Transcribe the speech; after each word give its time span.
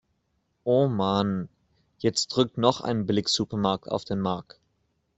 Oh 0.63 0.87
Mann, 0.87 1.47
jetzt 1.99 2.29
drückt 2.35 2.57
noch 2.57 2.81
ein 2.81 3.05
Billigsupermarkt 3.05 3.87
auf 3.87 4.03
den 4.03 4.19
Markt. 4.19 4.59